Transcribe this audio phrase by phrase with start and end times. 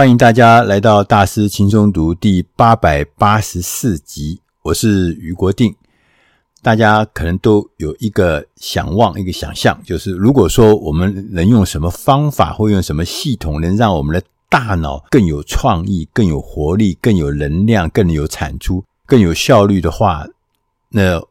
[0.00, 5.76] 欢迎大家来到大师轻松读第八百八十四集，我是余国定。
[6.62, 20.26] 大家可能都有一个想望，一个想象，就是如果说我们能用什么方法或用什么系统，能让我们的大脑更有创意、更有活力、更有能量、更有产出、更有效率的话，
[20.88, 21.22] 那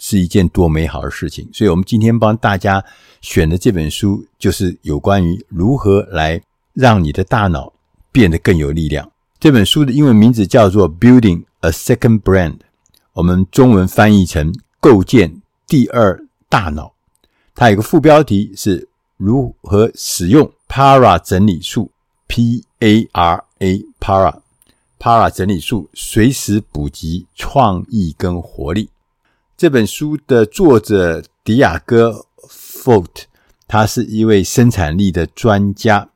[0.00, 1.48] 是一件多美好的事情。
[1.52, 2.84] 所以，我们今天帮大家
[3.20, 7.72] 选的这本书，就是有关于如何来让你的大脑。
[8.16, 9.12] 变得更有力量。
[9.38, 12.52] 这本书的英文名字叫做《Building a Second Brand》，
[13.12, 16.94] 我们中文翻译成“构建第二大脑”。
[17.54, 21.90] 它有个副标题是“如何使用 Para 整理术
[22.26, 24.38] ”（P-A-R-A Para
[24.98, 28.88] Para 整理术）随时补给创意跟活力。
[29.58, 32.12] 这本书的作者迪亚哥·
[32.48, 33.24] 福特，
[33.68, 36.08] 他是一位生产力的专家，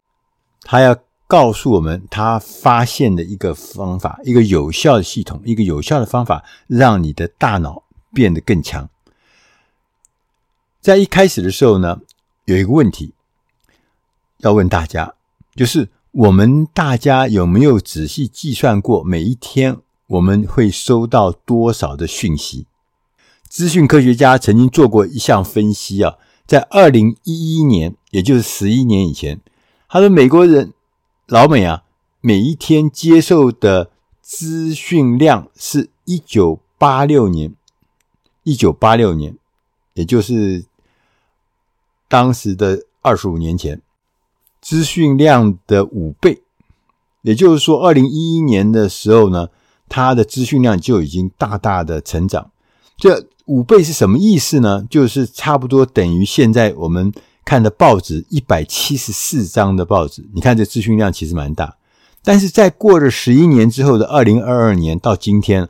[0.63, 0.97] 他要。
[1.31, 8.91] 告诉我们，他发现的一个方法，一个有效的系统，一个有效的方法，让你的大脑变得更强。
[10.81, 12.01] 在一开始的时候呢，
[12.47, 13.15] 有一个问题
[14.39, 15.15] 要问大家，
[15.55, 19.77] 就是我们大家有没有仔细计算过，每一天
[20.09, 22.67] 我们会收到多少的讯息？
[23.49, 29.41] 资讯科学家曾经做过一项分析啊，在二零一一年，也就是十一年以前，
[29.89, 30.73] 他说美国人。
[31.31, 31.85] 老美啊，
[32.21, 37.55] 每一天接受的资讯量是一九八六年，
[38.43, 39.37] 一九八六年，
[39.95, 40.65] 也就是
[42.09, 43.81] 当时的二十五年前，
[44.61, 46.43] 资讯量的五倍。
[47.23, 49.51] 也就是说，二零一一年的时候呢，
[49.89, 52.51] 它的资讯量就已经大大的成长。
[52.97, 54.85] 这五倍是什么意思呢？
[54.91, 57.13] 就是差不多等于现在我们。
[57.51, 61.77] 看的报纸一百七十四张的报纸，你看这资讯量其实蛮大。
[62.23, 65.69] 但是在过了十一年之后的二零二二年到今天，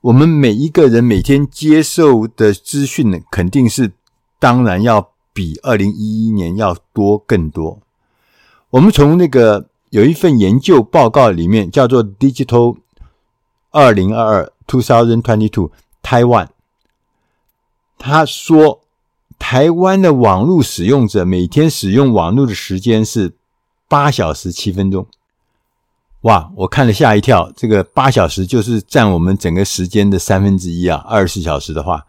[0.00, 3.92] 我们每一个人每天接受的资讯呢，肯定是
[4.40, 7.78] 当然要比二零一一年要多更多。
[8.70, 12.76] 我们从那个有一份研究报告里面叫做 Digital
[13.70, 15.70] 二零二二 Two Thousand Twenty Two
[16.02, 16.48] Taiwan，
[17.96, 18.80] 他说。
[19.38, 23.32] 台湾的网络使用者每天使用网络的时间是
[23.88, 25.06] 八小时七分钟。
[26.22, 31.02] 哇，我看了吓一跳，这个八小时就是占我们整个时间的三分之一啊！
[31.06, 32.06] 二十四小时的话，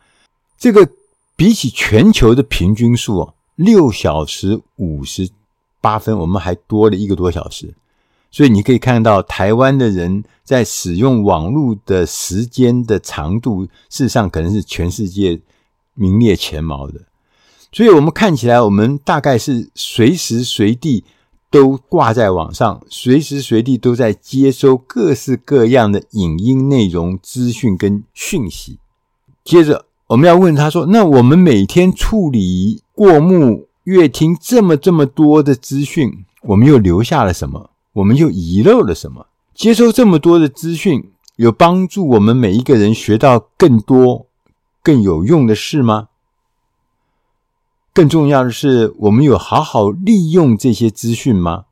[0.58, 0.90] 这个
[1.36, 5.30] 比起全球的平均数啊，六小时五十
[5.80, 7.76] 八分，我们还多了一个多小时。
[8.32, 15.40] 所以你可以看到，台湾的人在使用网络的时间的长度，事实上可能是全世界
[15.94, 17.00] 名列前茅的。
[17.72, 21.04] 所以，我们看起来，我们大概是随时随地
[21.52, 28.80] 都挂在网上，随时随地都在接收各式各样的影音内容、资讯跟讯息。
[29.44, 37.70] 接着，我们要问他说：“那我们每天处理过目、阅听这么这么多的资讯，我们又留下了什么？
[37.94, 39.28] 我们又遗漏了什么？
[39.54, 44.26] 接收这么多的资讯，有帮助我们每一个人学到更多、
[44.82, 46.08] 更有用的事吗？”
[48.00, 51.66] 更重要的是，我们有好好利用这些资讯吗？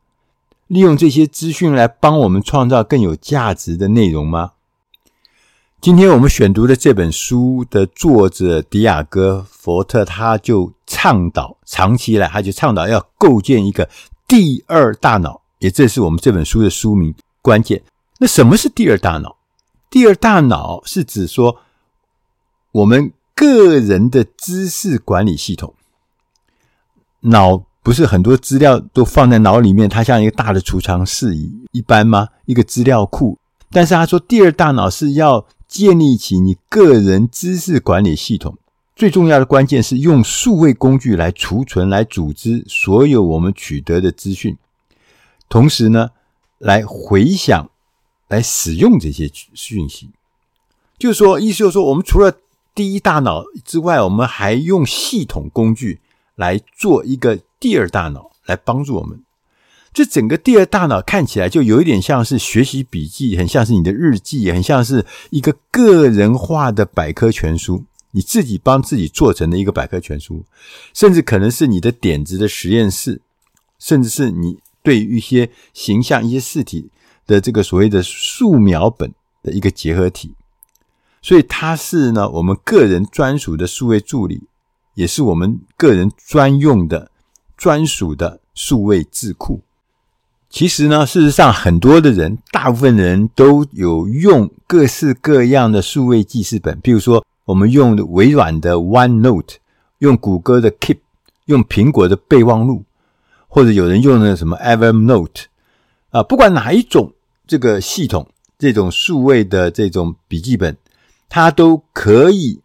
[0.68, 4.52] 利用这些资讯来帮我们创造更有价值的内容吗？
[5.80, 13.88] 今天我们选读的这本书的作者迪亚哥·福特，他就倡导，长期以来他就倡导要构建一个
[14.28, 17.82] 第二大脑，也这是我们这本书的书名关键。
[18.20, 19.38] 那什么是第二大脑？
[19.90, 21.62] 第二大脑是指说
[22.74, 25.74] 我们个人的知识管理系统。
[27.22, 31.36] 脑不是很多资料都放在脑里面，它像一个大的储藏室
[31.72, 32.28] 一般吗？
[32.46, 33.38] 一个资料库。
[33.72, 38.58] 但是他说，第二大脑是要建立起你个人知识管理系统。
[38.96, 44.58] 最重要的关键是用数位工具来储存、来组织所有我们取得的资讯，
[45.48, 46.10] 同时呢，
[46.58, 47.70] 来回想、
[48.28, 50.10] 来使用这些讯息。
[50.98, 52.34] 就是说，意思就是说，我们除了
[52.74, 56.02] 第一大脑之外，我们还用系统工具。
[56.38, 59.20] 来做一个第二大脑来帮助我们，
[59.92, 70.46] 这整个第二大脑看起来就有一点像是学习笔记，很像是你的日记，很像是一个个人化的百科全书，你自己帮自己做成的一个百科全书，
[70.94, 73.20] 甚至可能是你的点子的实验室，
[73.80, 76.92] 甚至是你对于一些形象、一些事体
[77.26, 79.12] 的这个所谓的素描本
[79.42, 80.36] 的一个结合体，
[81.24, 84.44] 所以它是呢我们个人专属的数位助理。
[84.98, 87.12] 也是我们个人专用的、
[87.56, 89.62] 专属的数位智库。
[90.50, 99.58] 其实呢，事实上很多的人，大部分人都有用各式各样的数位记事本，比如说我们用微软的 OneNote，
[100.00, 100.98] 用谷歌的 Keep，
[101.46, 102.84] 用苹果的备忘录，
[103.48, 105.44] 或者有人用的什么 Evernote
[106.10, 107.14] 啊，不管哪一种
[107.46, 108.28] 这个系统，
[108.58, 110.76] 这种数位的这种笔记本，
[111.30, 112.62] 它都可以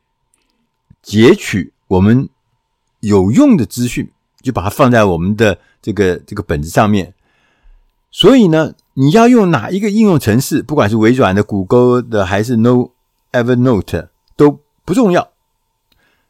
[1.03, 2.29] 截取我们
[3.01, 4.11] 有用的资讯，
[4.41, 7.13] 就把它放在我们的这个这个本子上面。
[8.11, 12.91] 所以呢，你要用哪一个应用程式，不管是微软的、谷歌的，还是 No
[13.33, 15.31] Evernote，都不重要。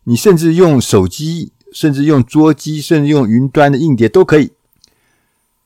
[0.05, 4.51] 你甚至用手机，甚至用桌机，甚至用云端的硬碟都可以。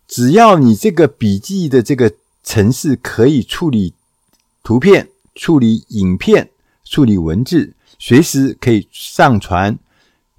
[0.07, 2.13] 只要你这个笔记的这个
[2.45, 3.95] 程式可以处理
[4.63, 6.51] 图片、处理影片、
[6.85, 9.79] 处理文字，随时可以上传、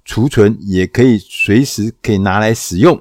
[0.08, 2.98] 储存，也可以随时可以拿来使用。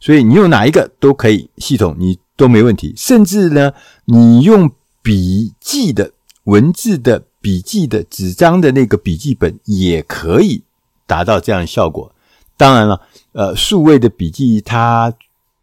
[0.00, 2.92] 所以你用哪一个都可以，系统你都没问题。
[2.96, 3.72] 甚至呢，
[4.06, 6.10] 你用笔记的
[6.44, 10.64] 文字的笔记的纸张的那个笔记本也可以
[11.06, 12.12] 达到这样的效果。
[12.56, 13.00] 当然了，
[13.30, 15.14] 呃，数位的笔记它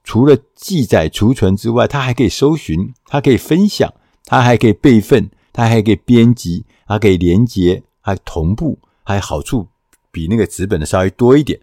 [0.05, 3.93] 除了记载储存之外，它还可以搜寻，它可以分享，
[4.25, 9.67] 它还可以备份，它还可以编辑，它可以连接，还同步，还好处
[10.13, 11.59] 比那个纸本的稍微多一点。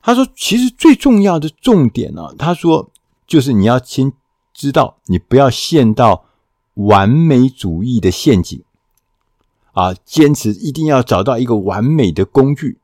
[0.00, 2.90] 他说：“其实最重要的重点呢、他说
[3.26, 4.12] 就是你要先
[4.52, 6.26] 知道，你不要陷到
[6.74, 8.62] 完美主义的陷阱。
[9.72, 12.78] 啊，坚持一定要找到一个完美的工具。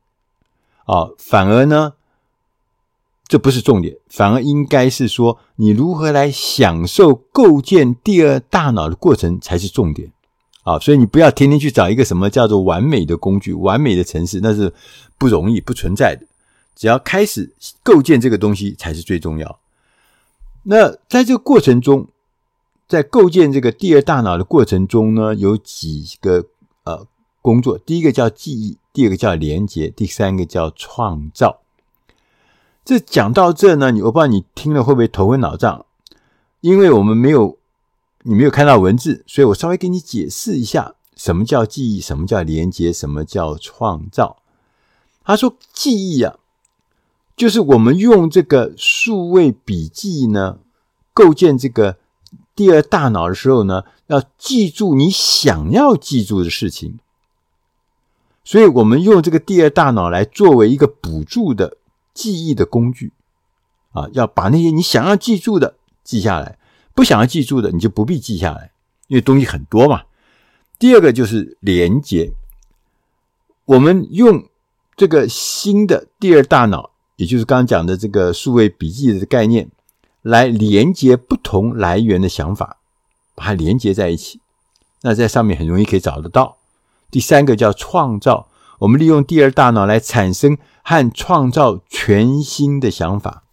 [0.86, 1.92] 啊，反而呢，
[3.26, 10.12] 这不是重点，反而应该是说你如何来享受构建第二大脑的过程才是重点。
[10.68, 10.78] 啊。
[10.78, 14.72] 所以你不要天天去找一个什么叫做完美的工具、完美的城市，那是
[15.16, 16.26] 不容易、不存在的。”
[16.76, 19.58] 只要开始构建这个东西才是最重要。
[20.62, 22.06] 那在这个过程中，
[22.86, 26.44] 在构建这个第二大脑的过程中呢，有几个
[26.84, 27.04] 呃
[27.42, 27.76] 工作。
[27.78, 31.62] 第一个叫记忆，第二个叫连接，第三个叫创造。
[32.84, 35.84] 这讲到这呢，你我不知道你听了会不会头昏脑胀？
[36.60, 37.57] 因为我们没有
[38.22, 44.42] 你没有看到文字，所以我稍微给你解释一下，什么叫记忆，什么叫连接，什么叫创造。
[45.24, 46.36] 他说记忆啊。
[47.36, 50.58] 就是我们用这个数位笔记呢，
[51.14, 51.96] 构建这个
[52.56, 56.98] 第二大脑的时候呢，要记住你想要记住的事情。
[58.42, 61.76] 所以我们用这个第二大脑来作为一个辅助的
[62.12, 63.12] 记忆的工具
[63.92, 66.58] 啊，要把那些你想要记住的记下来，
[66.98, 68.72] 不想要记住的你就不必记下来，
[69.06, 70.02] 因为东西很多嘛。
[70.80, 72.32] 第二个就是连接，
[73.66, 74.48] 我们用
[74.96, 76.90] 这个新的第二大脑。
[77.14, 79.70] 也就是刚刚讲的这个数位笔记的概念，
[80.22, 82.78] 来连接不同来源的想法，
[83.36, 84.40] 把它连接在一起。
[85.02, 86.56] 那在上面很容易可以找得到。
[87.12, 88.48] 第三个叫创造，
[88.80, 93.44] 我们利用第二大脑来产生和创造全新的想法。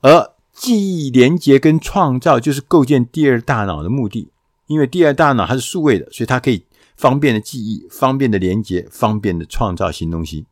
[0.00, 4.30] 而记忆、连接跟创造就是构建第二大脑的目的，
[4.66, 6.64] 因为第二大脑它是数位的，所以它可以
[6.96, 10.46] 方便的记忆、方便的连接、方便的创造新东西。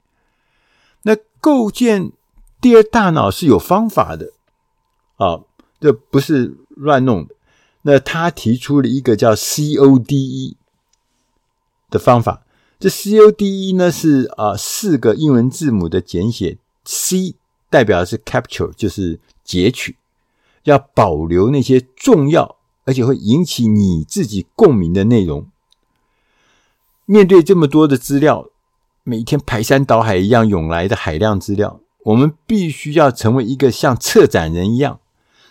[1.03, 2.13] 那构建
[2.61, 4.33] 第二大脑是有方法的
[5.17, 5.41] 啊，
[5.81, 7.35] 这不是乱弄的。
[7.83, 10.57] 那他提出了一个叫 CODE
[11.91, 12.45] 的方法，
[12.79, 17.35] 这 CODE 呢是啊四个英文字母的简写，C
[17.71, 19.97] 代表的是 capture，就是截取，
[20.65, 25.47] 要保留那些重要而且会引起你自己共鸣的内容。
[27.05, 28.49] 面对这么多的资料。
[29.07, 34.99] 每天排山倒海一样涌来的海量资料，我们必须要成为一个像策展人一样，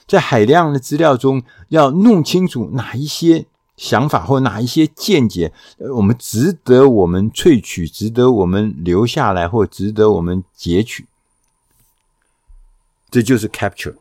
[0.07, 3.45] 在海量的资料中要弄清楚哪一些
[3.77, 5.53] 想法或哪一些见解，
[5.95, 11.05] 我们值得我们萃取，值得我们留下来，或值得我们截取。
[13.13, 13.93] 这就是 capture。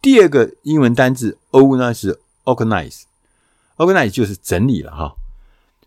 [0.00, 5.16] 第二个英文单字 O 呢是 organize，organize 就是整理了哈。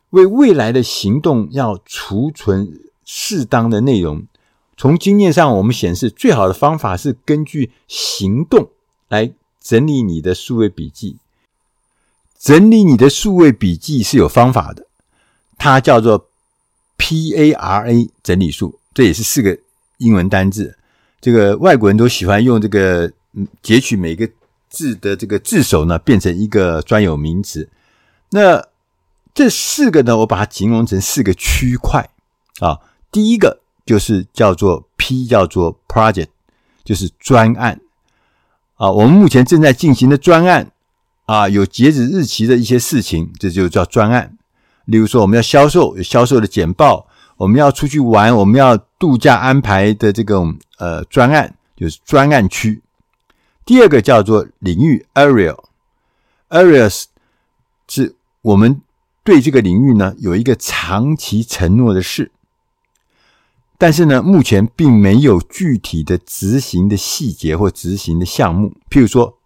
[0.09, 4.27] 为未来的行动要储存适当的内容。
[4.75, 8.69] 从经验上，我们显示最好的方法是根据行动
[9.07, 9.31] 来
[9.61, 11.15] 整理你的数位笔记。
[12.37, 14.85] 整理你的数位笔记是有方法的，
[15.57, 16.27] 它叫做
[16.97, 19.57] PARA 整理术，这也是四个
[19.99, 20.77] 英文单字。
[21.23, 23.09] 这个外国人都喜欢用这个
[23.61, 24.29] 截取每个
[24.69, 27.69] 字的这个字首呢，变成一个专有名词。
[28.31, 28.61] 那
[29.33, 32.09] 这四个呢，我把它形容成四个区块
[32.59, 32.77] 啊。
[33.09, 36.27] 第一个就是叫做 P，叫做 Project，
[36.83, 37.79] 就是专案
[38.75, 40.73] 啊，我们目前正在进行的专案
[41.25, 44.37] 啊，有截止日期的一些事情，这就叫专案。
[44.83, 52.81] 例如说，我们要销售，有销售的简报；我们要出去玩，我们要度假安排的这种呃专案，就是专案区。
[53.65, 57.05] 第二个叫做领域 （area），areas
[57.87, 58.81] 是我们
[59.23, 62.31] 对这个领域呢有一个长期承诺的事，
[63.77, 68.73] 但是呢，目前并没有具体的执行的细节或执行的项目。
[68.89, 69.37] 譬如说，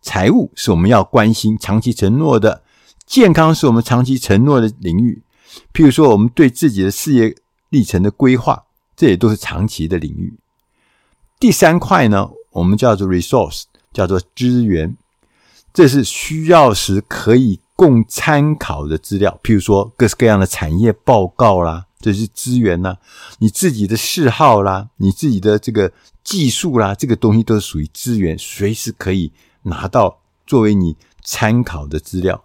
[0.00, 2.62] 财务是我们要关心、长期承诺的；
[3.06, 5.22] 健康是我们长期承诺的领域。
[5.72, 7.34] 譬如说，我们对自己的事业
[7.70, 8.64] 历程的规划，
[8.96, 10.34] 这也都是长期的领域。
[11.38, 14.96] 第三块呢，我们叫做 resource，叫做资源，
[15.72, 19.40] 这是需要时可以供参考的资料。
[19.42, 22.94] 譬如说，各式各样的产业报告啦，这是资源呐；
[23.38, 25.92] 你自己的嗜好啦，你自己的这个
[26.22, 29.32] 技术啦，这个东西都是属于资源，随时可以
[29.62, 32.44] 拿到作为你参考的资料。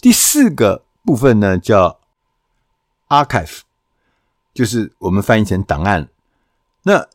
[0.00, 1.97] 第四个部分呢，叫
[3.08, 3.60] archive，
[4.54, 6.08] 就是我们翻译成档案。
[6.82, 7.08] 那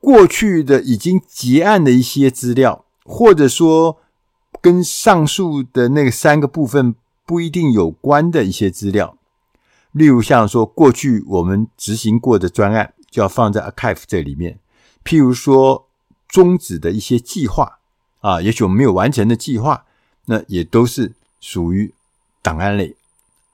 [0.00, 3.98] 过去的已经结案的一些资料，或者说
[4.60, 6.94] 跟上述的那个三个部分
[7.26, 9.16] 不一定有关的一些资料，
[9.92, 14.58] 例如像说过去我们执行过的专案，就要放在 archive 这里面。
[15.04, 15.86] 譬如说
[16.28, 17.78] 终止的一些计划
[18.20, 19.84] 啊，也许我们没有完成的计划，
[20.26, 21.92] 那也都是属于
[22.42, 22.94] 档案类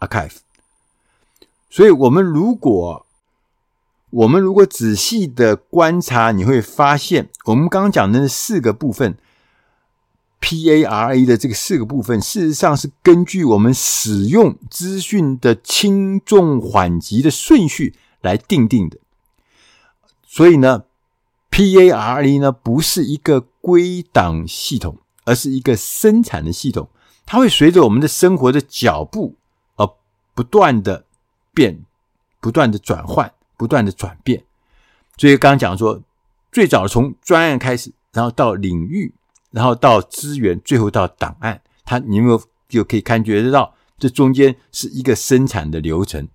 [0.00, 0.36] archive。
[1.76, 3.04] 所以，我们如果
[4.08, 9.18] 我们如果仔细的观察，你会发现，我们刚刚讲的那四个部分
[10.40, 18.96] ，PARA 的这个四个部分，事实上是根据我们使用资讯的轻重缓急的顺序来定定的。
[20.26, 20.84] 所以呢
[21.50, 26.88] ，PARA 呢不是一个归档系统，而是一个生产的系统，
[27.26, 29.36] 它会随着我们的生活的脚步
[29.74, 29.86] 而
[30.34, 31.04] 不断的
[31.56, 31.80] 变，
[32.40, 33.32] 不断的转换。
[33.58, 34.44] 不断的转变，
[35.16, 36.02] 所以刚刚讲说，
[36.52, 39.14] 最早从专案开始，然后到领域，
[39.50, 46.28] 然后到资源，最后到档案，它你有没有就可以感觉得到，这中间是一个生产的流程。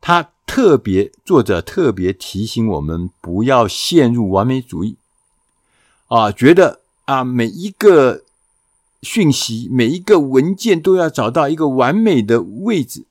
[0.00, 4.96] 他特别作者特别提醒我们，不要陷入完美主义
[6.06, 8.22] 啊，觉得啊每一个
[9.02, 13.04] 讯息、每一个文件都要找到一个完美的位置。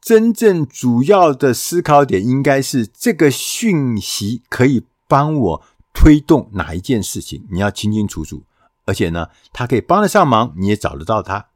[0.00, 5.62] 真正主要的思考点应该是这个讯息可以帮我
[5.92, 8.42] 推动哪一件事情，你要清清楚楚。
[8.84, 11.46] 而且呢，它可以帮得上忙，你也找得到它。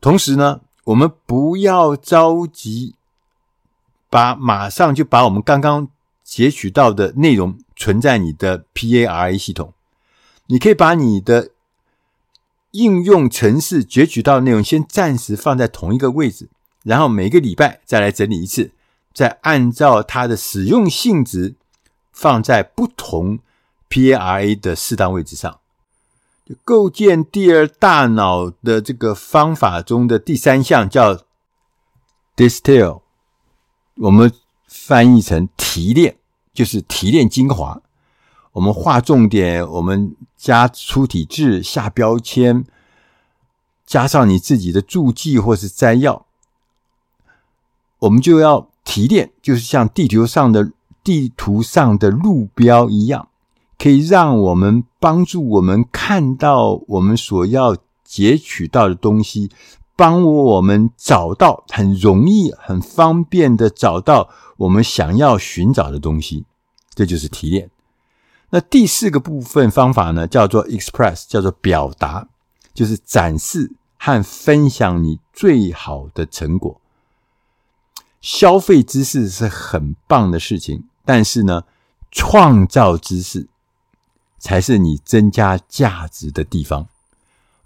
[0.00, 2.94] 同时呢，我们不要着急
[4.10, 5.88] 把马上就把我们刚刚
[6.24, 9.74] 截取到的内容存在你的 PARA 系统。
[10.46, 11.50] 你可以把你的
[12.70, 16.48] 应用程式截取到的内容先暂时放在同一个位置。
[16.88, 18.70] 然后每个礼拜再来整理一次，
[19.12, 21.54] 再按照它的使用性质
[22.10, 23.40] 放在不同
[23.90, 25.60] PARA 的适当位置上。
[26.46, 31.24] 就构建第二大脑的这个方法中的第三项叫
[32.34, 33.02] distill，
[33.96, 34.32] 我们
[34.66, 36.16] 翻译成提炼，
[36.54, 37.82] 就是提炼精华。
[38.52, 42.64] 我们划重点，我们加粗体字、下标签，
[43.86, 46.27] 加上你自己的注记或是摘要。
[48.08, 50.72] 我们就要提炼，就是像地球上的
[51.04, 53.28] 地图上的路标一样，
[53.76, 59.50] 可以让我们帮助我们看到我们所要截取到的东西，
[59.94, 66.46] 帮我们找到很容易、很方便的找到我们想要寻找的东西。
[66.94, 67.68] 这就是提炼。
[68.48, 72.26] 那第四个部分方法呢，叫做 express，叫做表达，
[72.72, 76.80] 就是展示和分享你最好的成果。
[78.20, 81.62] 消费知识是很棒的事情，但是呢，
[82.10, 83.46] 创造知识
[84.38, 86.88] 才是你增加价值的地方。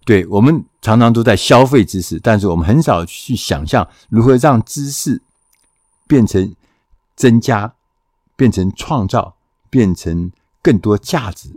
[0.04, 5.22] 对，我们常常都在消费知识，但是我们很少去想象如何让知识
[6.06, 6.54] 变成
[7.16, 7.72] 增加、
[8.36, 9.34] 变成创造、
[9.70, 10.30] 变成
[10.60, 11.50] 更多价值。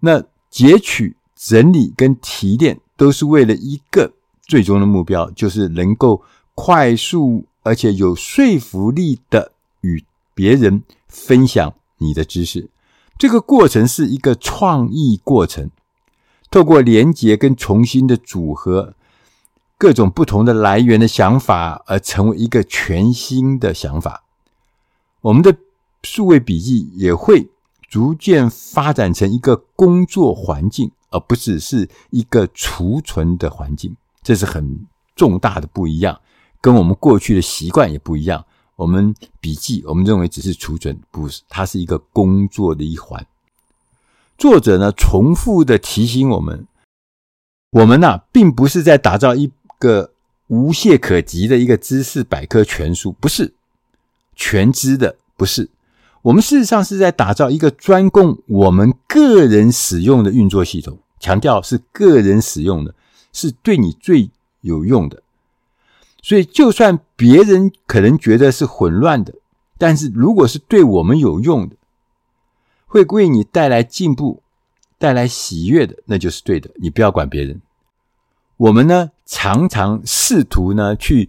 [0.00, 4.12] 那截取、整理跟提炼都是为了一个
[4.42, 6.22] 最终的目标，就是能够
[6.54, 7.44] 快速。
[7.62, 10.04] 而且有说服力的与
[10.34, 12.70] 别人分享你的知识，
[13.18, 15.70] 这个过程是一个创意过程。
[16.50, 18.94] 透过连结跟重新的组合，
[19.78, 24.24] 各种不同的来源的想法，而成为一个全新的想法。
[25.22, 25.56] 我们的
[26.02, 27.48] 数位笔记也会
[27.88, 33.96] 逐渐发展成一个工作环境，而不只是一个储存的环境。
[34.22, 36.20] 这是很重大的不一样，
[36.62, 38.46] 跟我们过去的习惯也不一样。
[38.76, 43.26] 我们笔记，我们认为只是储存，不是，它是一个工作的一环。
[44.38, 46.66] 作者呢，重复的提醒我们，
[47.70, 50.12] 我们呐、并不是在打造一个
[50.46, 53.54] 无懈可击的一个知识百科全书，不是
[54.34, 55.68] 全知的，不是。
[56.22, 62.94] 我们事实上是在打造一个专供我们个人使用的运作系统，强调是个人使用的，
[63.32, 65.22] 是对你最有用的。
[66.22, 69.34] 所以，就算别人可能觉得是混乱的，
[69.76, 71.76] 但是如果是对我们有用的，
[72.86, 74.42] 会为你带来进步、
[74.98, 76.70] 带来喜悦的，那就是对的。
[76.76, 77.60] 你不要管别人。
[78.56, 81.28] 我们呢，常常试图呢去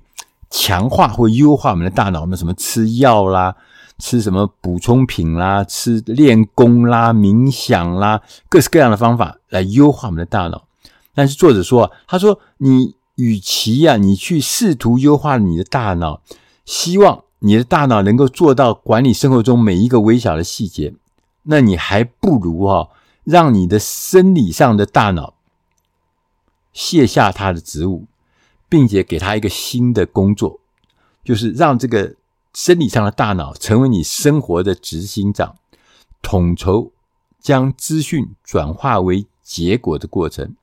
[0.49, 3.55] 强化或优化我们的大脑，我们什么吃药啦。
[3.99, 8.19] 吃什么补充品啦，吃练功啦，冥想啦，
[8.49, 10.65] 各式各样的方法来优化我们的大脑。
[11.13, 16.21] 但是作者说，他说你与其呀、你去试图优化你的大脑，
[16.65, 20.93] 希望你的大脑能够做到管理生活中每一个微小的细节，
[21.43, 22.89] 那你还不如哈、哦，
[23.23, 25.35] 让你的生理上的大脑
[26.71, 28.05] 卸下他的职务，
[28.67, 30.59] 并且给他一个新的工作，
[31.23, 32.15] 就是让这个。
[32.55, 35.55] 生理上的大脑成为你生活的执行长，
[36.21, 36.91] 统筹
[37.41, 40.55] 将资讯转化为结果的过程。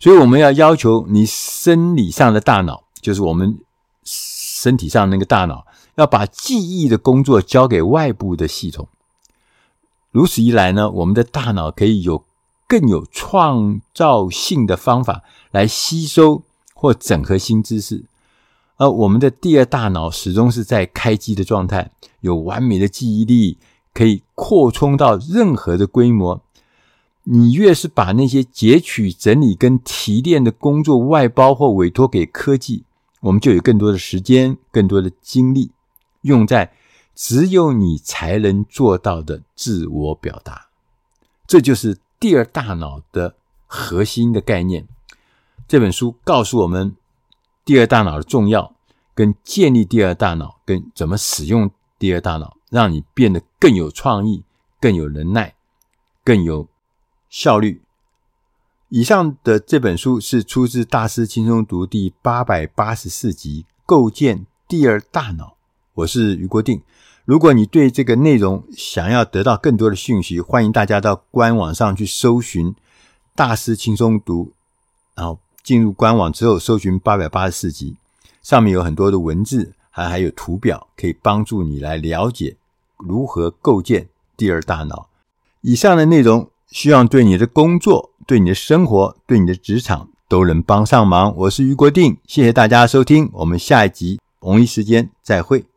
[0.00, 3.58] 所以，我们要要求你生理上的大脑，就是我们
[4.02, 5.66] 身体上那个大脑，
[5.96, 8.88] 要把记忆的工作交给外部的系统。
[10.10, 12.24] 如此一来呢，我们的大脑可以有
[12.66, 16.42] 更有创造性的方法来吸收
[16.72, 18.04] 或整合新知识。
[18.78, 21.90] 而我们的第二大脑始终是在开机的状态，
[22.20, 23.58] 有完美的记忆力，
[23.92, 26.40] 可以扩充到任何的规模。
[27.32, 32.84] 你越是把那些截取、整理跟提炼的工作外包或委托给科技，
[33.20, 35.70] 我们就有更多的时间、更多的精力
[36.22, 36.72] 用在
[37.14, 40.70] 只有你才能做到的自我表达。
[41.46, 44.88] 这就是第二大脑的核心的概念。
[45.68, 46.96] 这本书告诉我们。
[47.62, 48.74] 第二大脑的重要，
[49.14, 54.42] 跟建立第二大脑，跟怎么使用第二大脑，让你变得更有创意、
[54.80, 55.54] 更有能耐、
[56.24, 56.66] 更有
[57.30, 57.80] 效率。
[58.90, 65.44] 以上的这本书是出自《大师轻松读》第八百八十四集《构建第二大脑》。
[65.94, 66.82] 我是余国定。
[67.24, 72.72] 如果你对这个内容想要得到更多的讯息，欢迎大家到官网上去搜寻
[73.34, 74.44] 《大师轻松读》，
[75.14, 75.38] 然后。
[75.62, 77.94] 进入官网之后，搜寻八百八十四集，
[78.42, 82.56] 上面有很多的文字，还还有图表，可以帮助你来了解
[82.96, 85.10] 如何构建第二大脑。
[85.60, 91.34] 以上的内容，希望对你的工作、对你的生活、对你的职场都能帮上忙。
[91.36, 95.64] 我是余国定，谢谢大家收听，我们下一集同一时间再会。